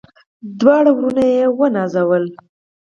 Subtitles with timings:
[0.59, 1.25] دواړه وروڼه
[1.57, 2.23] ونازول.